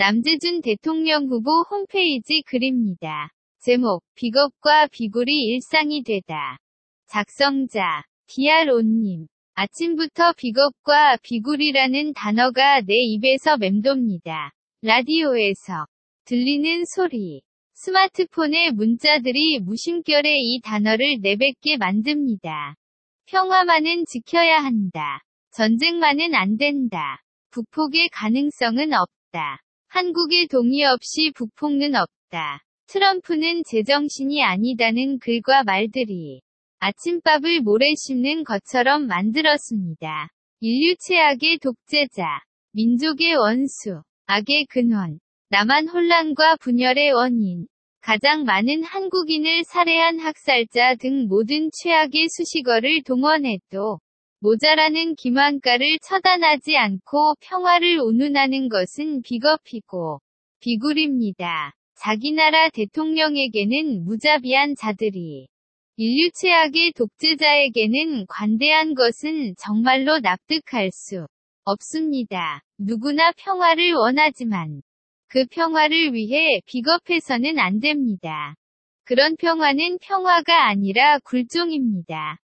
[0.00, 3.30] 남재준 대통령 후보 홈페이지 글입니다.
[3.58, 6.56] 제목, 비겁과 비굴이 일상이 되다.
[7.08, 9.26] 작성자, DRO님.
[9.54, 14.52] 아침부터 비겁과 비굴이라는 단어가 내 입에서 맴돕니다.
[14.82, 15.88] 라디오에서
[16.26, 17.42] 들리는 소리.
[17.74, 22.76] 스마트폰의 문자들이 무심결에 이 단어를 내뱉게 만듭니다.
[23.26, 25.24] 평화만은 지켜야 한다.
[25.50, 27.20] 전쟁만은 안 된다.
[27.50, 29.58] 북폭의 가능성은 없다.
[29.98, 32.62] 한국의 동의 없이 북폭은 없다.
[32.86, 36.40] 트럼프는 제정신이 아니다는 글과 말들이
[36.78, 40.28] 아침밥을 모래 씹는 것처럼 만들었습니다.
[40.60, 42.42] 인류 최악의 독재자,
[42.74, 47.66] 민족의 원수, 악의 근원, 남한 혼란과 분열의 원인,
[48.00, 53.98] 가장 많은 한국인을 살해한 학살자 등 모든 최악의 수식어를 동원해도
[54.40, 60.20] 모자라는 기만가를 처단하지 않고 평화를 운운하는 것은 비겁이고
[60.60, 61.72] 비굴입니다.
[61.96, 65.48] 자기 나라 대통령에게는 무자비한 자들이
[65.96, 71.26] 인류 최악의 독재자에게는 관대한 것은 정말로 납득할 수
[71.64, 72.62] 없습니다.
[72.78, 74.82] 누구나 평화를 원하지만
[75.26, 78.54] 그 평화를 위해 비겁해서는 안 됩니다.
[79.02, 82.38] 그런 평화는 평화가 아니라 굴종입니다.